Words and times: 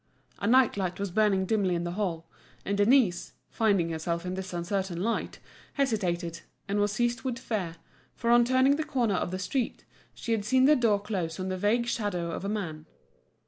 A 0.39 0.47
night 0.47 0.77
light 0.77 0.99
was 0.99 1.11
burning 1.11 1.45
dimly 1.45 1.75
in 1.75 1.83
the 1.83 1.91
hall, 1.91 2.27
and 2.65 2.75
Denise, 2.75 3.33
finding 3.51 3.89
herself 3.91 4.25
in 4.25 4.33
this 4.33 4.51
uncertain 4.51 4.99
light, 4.99 5.37
hesitated, 5.73 6.41
and 6.67 6.79
was 6.79 6.91
seized 6.93 7.21
with 7.21 7.37
fear, 7.37 7.75
for 8.15 8.31
on 8.31 8.43
turning 8.43 8.77
the 8.77 8.83
corner 8.83 9.13
of 9.13 9.29
the 9.29 9.37
street, 9.37 9.85
she 10.15 10.31
had 10.31 10.43
seen 10.43 10.65
the 10.65 10.75
door 10.75 10.99
close 10.99 11.39
on 11.39 11.49
the 11.49 11.55
vague 11.57 11.85
shadow 11.85 12.31
of 12.31 12.43
a 12.43 12.49
man. 12.49 12.87